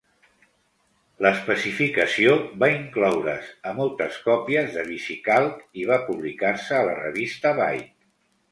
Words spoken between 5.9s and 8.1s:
va publicar-se a la revista Byte.